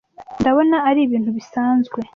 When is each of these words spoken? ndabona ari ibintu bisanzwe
ndabona 0.41 0.77
ari 0.89 0.99
ibintu 1.03 1.29
bisanzwe 1.37 1.99